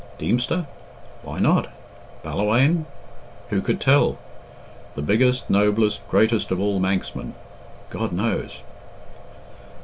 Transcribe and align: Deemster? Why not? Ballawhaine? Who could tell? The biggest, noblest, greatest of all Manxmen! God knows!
Deemster? 0.17 0.65
Why 1.21 1.37
not? 1.37 1.67
Ballawhaine? 2.23 2.87
Who 3.51 3.61
could 3.61 3.79
tell? 3.79 4.17
The 4.95 5.03
biggest, 5.03 5.47
noblest, 5.47 6.07
greatest 6.07 6.49
of 6.49 6.59
all 6.59 6.79
Manxmen! 6.79 7.35
God 7.91 8.11
knows! 8.11 8.63